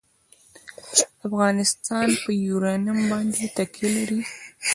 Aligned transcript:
افغانستان 1.27 2.07
په 2.23 2.29
یورانیم 2.45 2.99
باندې 3.11 3.43
تکیه 3.55 3.89
لري. 3.95 4.21